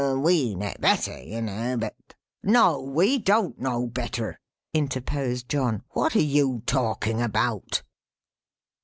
We 0.17 0.55
know 0.55 0.73
better, 0.79 1.21
you 1.21 1.43
know, 1.43 1.77
but" 1.77 1.95
"No, 2.43 2.81
we 2.81 3.19
don't 3.19 3.59
know 3.59 3.85
better," 3.85 4.39
interposed 4.73 5.47
John. 5.47 5.83
"What 5.91 6.15
are 6.15 6.19
you 6.23 6.63
talking 6.65 7.21
about?" 7.21 7.83